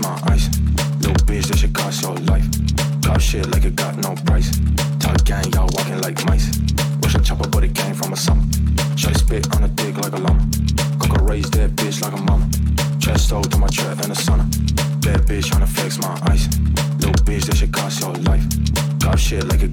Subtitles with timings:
[0.00, 0.48] my eyes.
[1.00, 2.44] Little bitch, that should cost your life.
[3.00, 4.50] Got shit like it got no price.
[4.98, 6.50] Top gang, y'all walking like mice.
[7.02, 8.44] Wish a chopper, but it came from a summer.
[8.96, 10.42] Shot spit on a dick like a llama.
[11.02, 12.48] a raised that bitch like a mama.
[13.00, 14.46] Chest hold to my trap in the sauna.
[15.02, 16.46] That bitch tryna flex my ice.
[16.98, 18.44] Little bitch, that should cost your life.
[18.98, 19.69] Got shit like it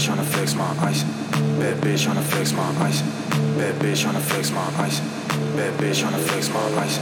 [0.00, 1.02] bitch tryna flex my ice.
[1.60, 3.02] Bad bitch tryna flex my ice.
[3.58, 5.00] Bad bitch tryna flex my ice.
[5.56, 6.96] Bad bitch tryna flex my ice.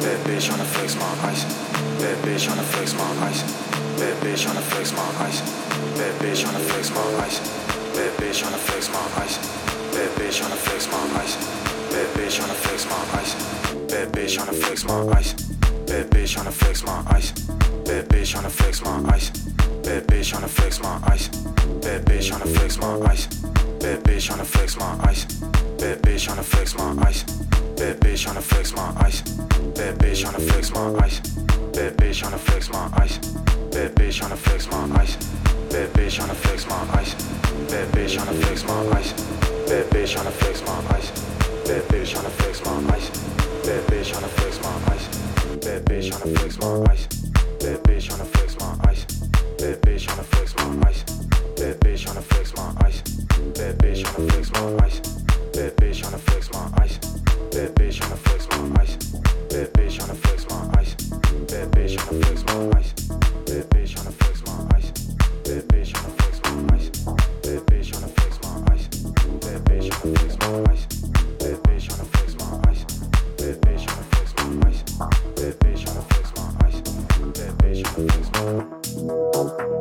[0.00, 1.44] Bad bitch tryna flex my ice.
[2.00, 3.42] Bad bitch tryna flex my ice.
[3.98, 5.40] Bad bitch tryna flex my ice.
[5.98, 7.38] Bad bitch tryna flex my ice.
[7.94, 9.36] Bad bitch tryna flex my ice.
[9.92, 11.36] Bad bitch tryna flex my ice.
[11.90, 13.34] Bad bitch tryna flex my ice.
[13.90, 15.32] Bad bitch tryna flex my ice.
[15.86, 17.32] Bad bitch tryna flex my ice.
[17.84, 19.30] Bad bitch tryna flex my ice.
[19.84, 21.57] Bad bitch tryna flex my ice.
[21.88, 23.26] Bad bitch tryna flex my ice.
[23.80, 25.24] Bad bitch tryna flex my ice.
[25.80, 27.22] Bad bitch tryna flex my ice.
[27.78, 29.22] Bad bitch tryna flex my ice.
[29.72, 31.18] Bad bitch tryna flex my ice.
[31.72, 33.16] Bad bitch tryna flex my ice.
[33.72, 35.16] Bad bitch tryna flex my ice.
[35.72, 37.14] Bad bitch tryna flex my ice.
[37.70, 39.12] Bad bitch tryna flex my ice.
[39.66, 41.08] Bad bitch tryna flex my ice.
[41.64, 43.08] Bad bitch tryna flex my ice.
[43.64, 45.08] Bad bitch tryna flex my ice.
[45.64, 47.06] Bad bitch tryna flex my ice.
[47.64, 49.04] Bad bitch tryna flex my ice.
[49.56, 51.17] Bad bitch tryna flex my ice.
[51.58, 53.02] Bad bitch tryna flex my ice.
[53.58, 55.00] Bad bitch tryna flex my ice.
[55.52, 56.98] Bad bitch tryna flex my ice.
[57.50, 58.96] Bad bitch tryna flex my ice.
[59.50, 60.94] Bad bitch tryna flex my ice.
[61.50, 62.90] Bad bitch tryna flex my ice.
[63.44, 64.90] Bad bitch tryna flex my ice.
[65.42, 66.88] Bad bitch tryna flex my ice.
[67.42, 68.86] Bad bitch tryna flex my ice.
[69.42, 70.14] Bad bitch tryna
[72.06, 72.82] flex my ice.
[73.38, 74.82] Bad bitch tryna flex my ice.
[75.34, 76.78] Bad bitch tryna flex my ice.
[77.34, 78.46] Bad bitch tryna flex my
[79.72, 79.77] ice.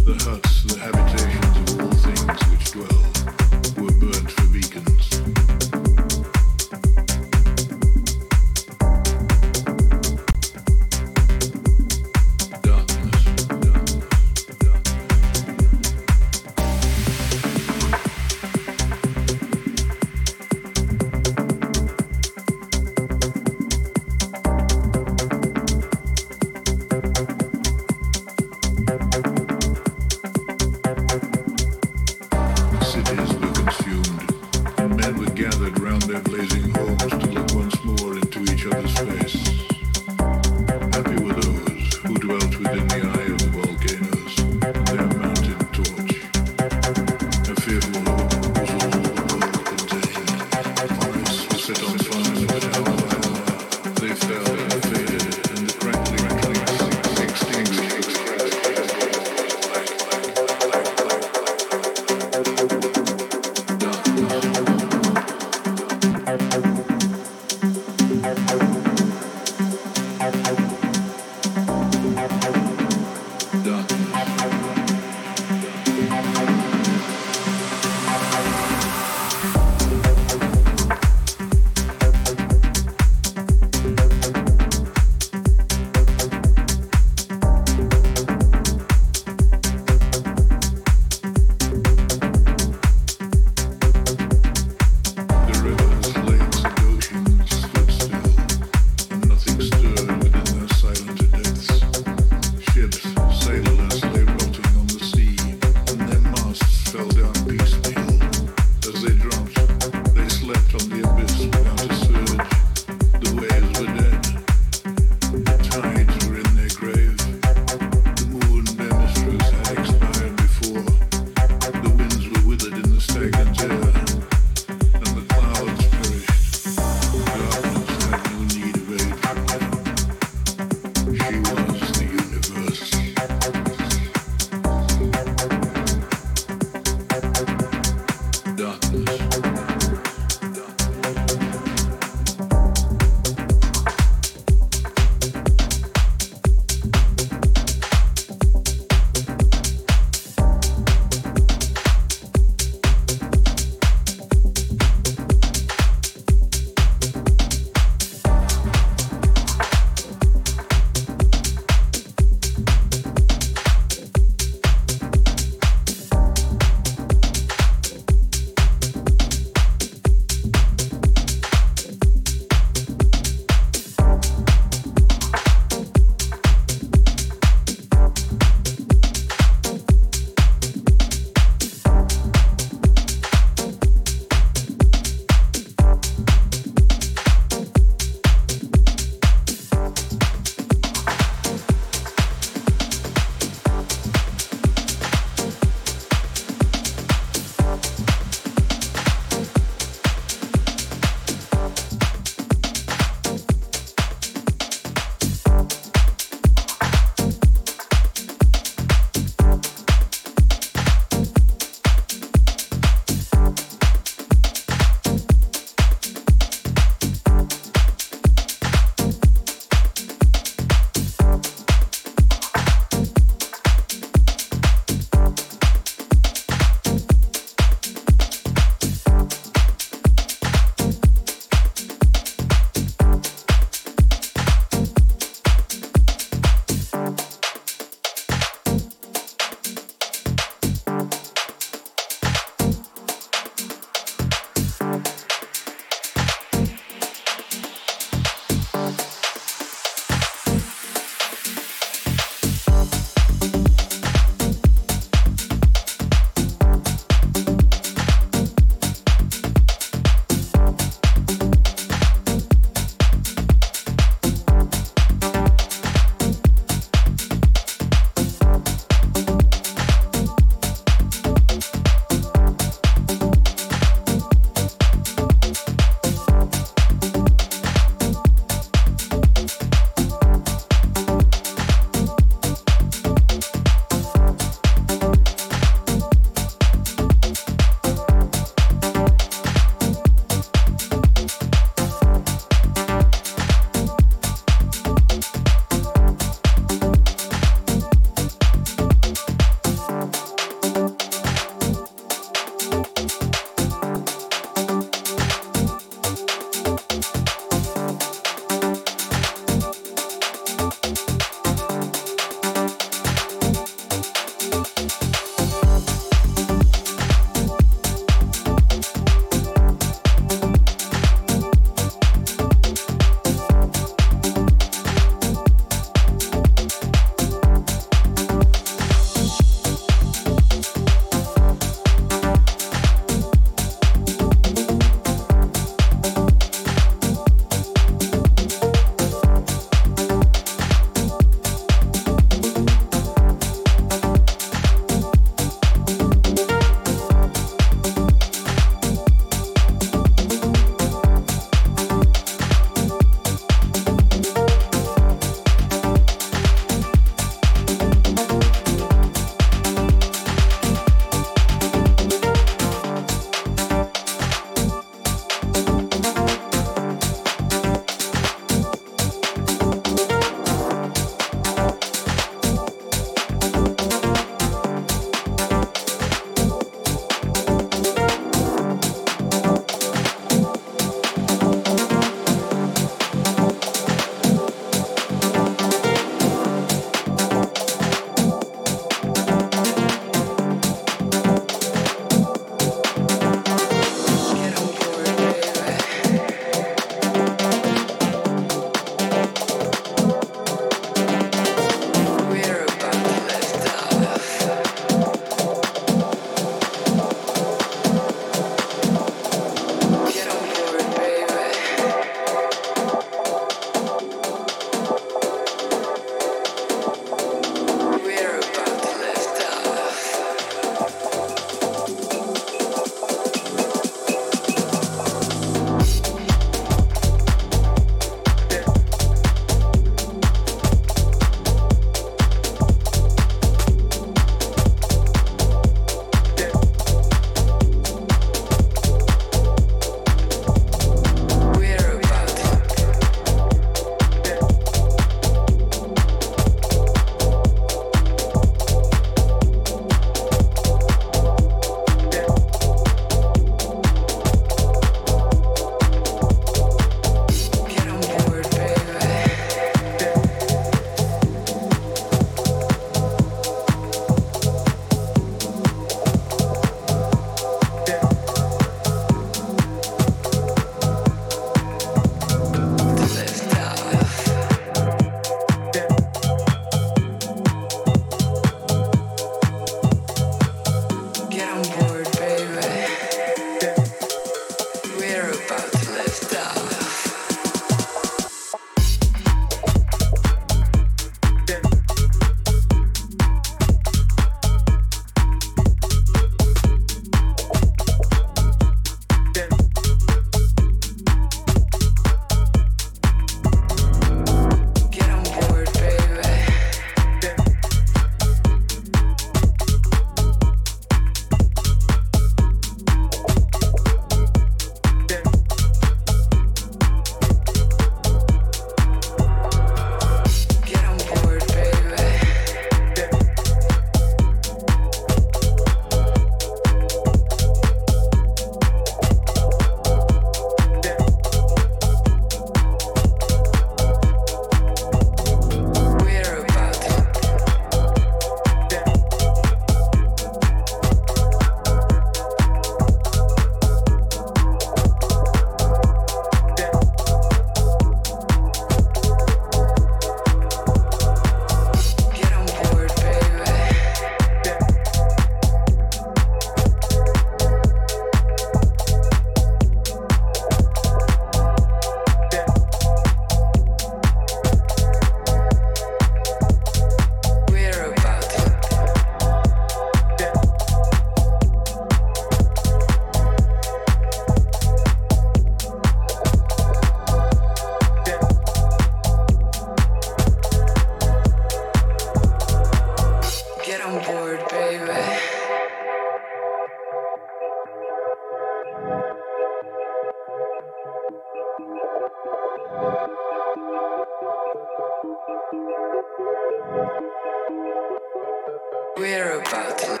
[598.96, 600.00] We're about to.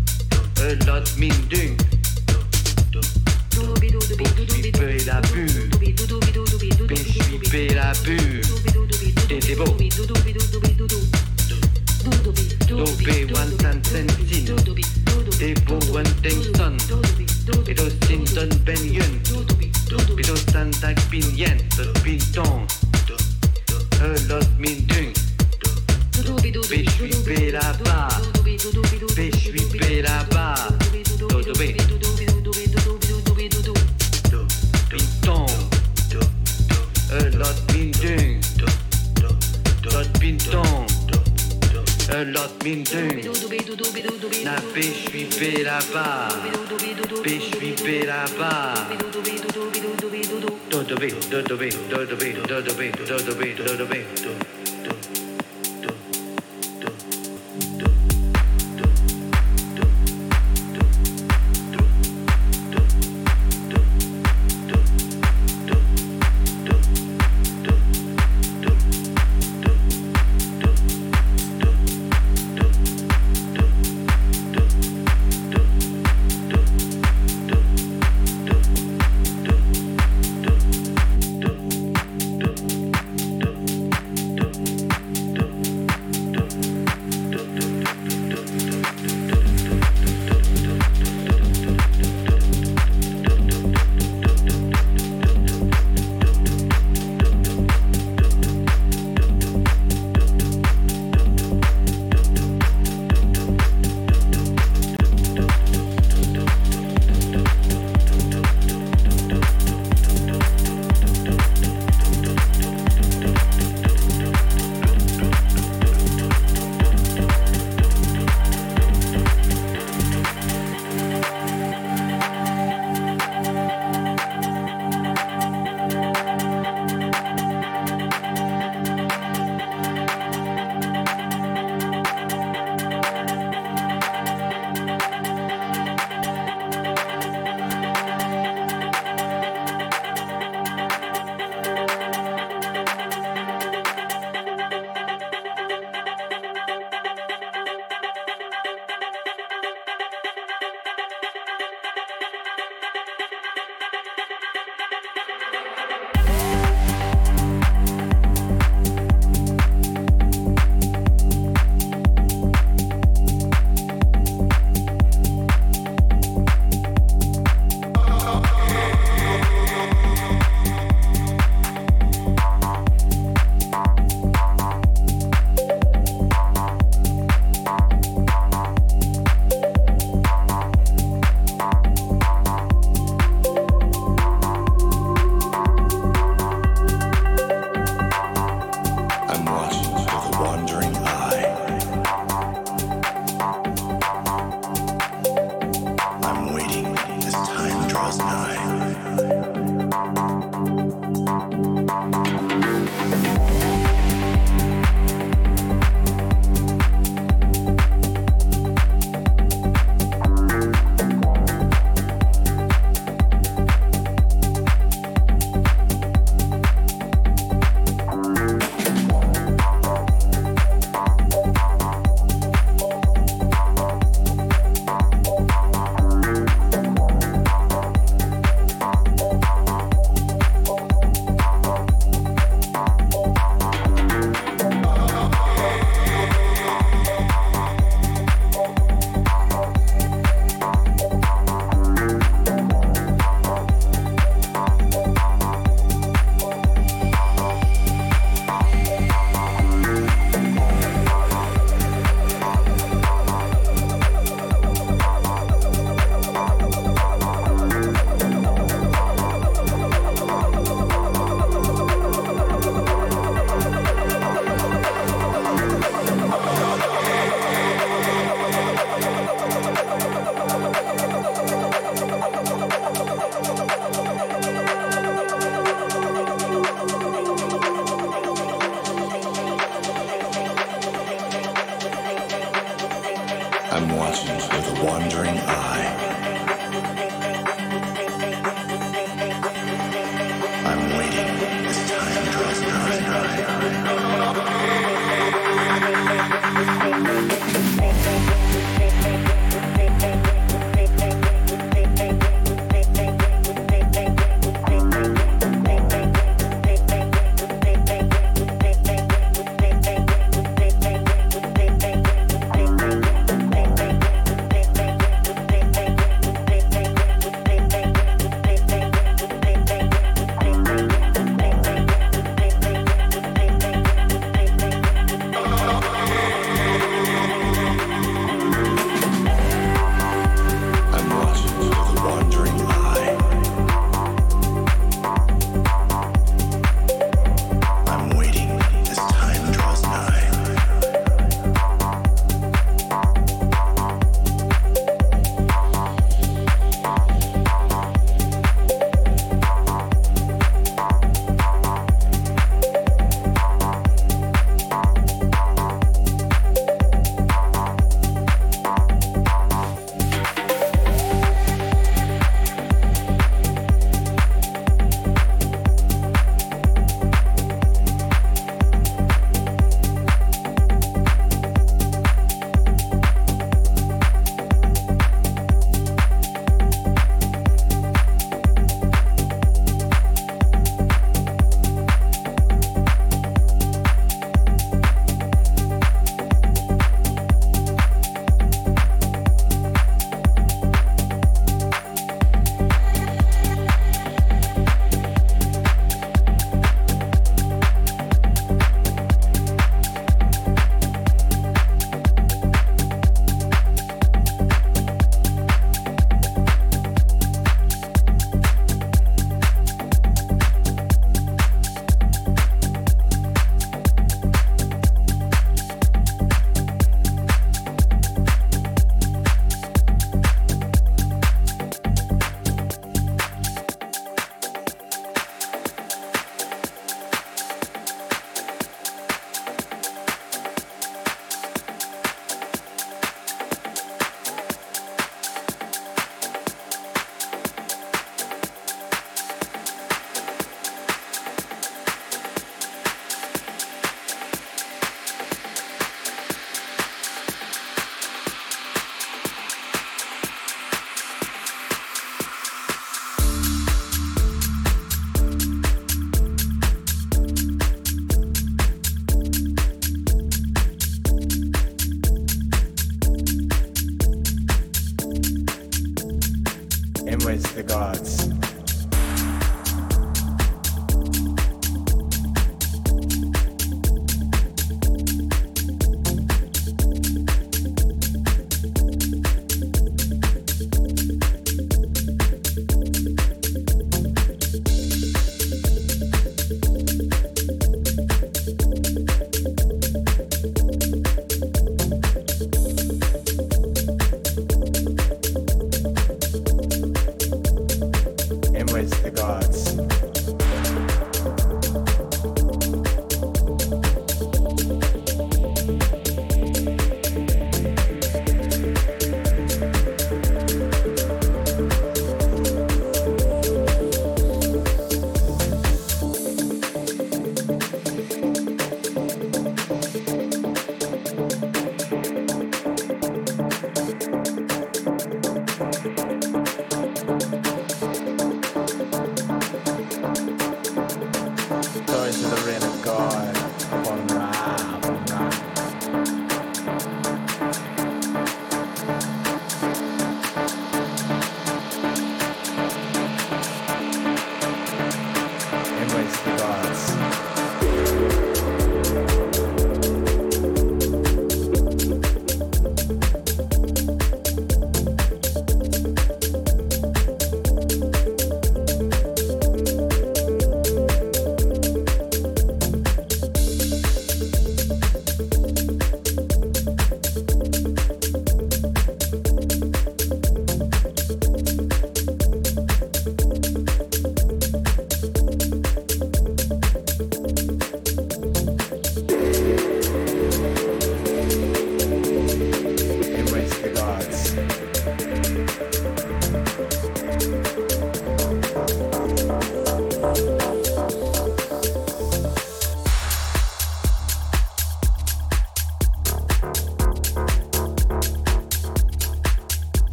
[0.85, 1.79] laat mijn ding.
[4.47, 5.67] Piper la bulle,
[7.39, 8.39] piper la bulle,
[9.27, 9.75] t'es beau.
[12.67, 14.07] Dobe one time sentin,
[15.39, 16.77] debo one thing son,
[17.65, 19.21] pido sinton ben yun,
[20.15, 22.65] pido sandak bin yen, tot bin ton,
[24.01, 25.30] e lot min dung.
[26.11, 28.57] Do do be do do be do do be
[33.49, 33.71] do do.
[34.89, 35.45] Binton.
[37.11, 38.41] Un lot bindung.
[39.91, 40.87] Lot binton.
[42.11, 44.03] Un lot do do do be do do be
[52.33, 54.60] do do dodobé, do do dodobé, do do.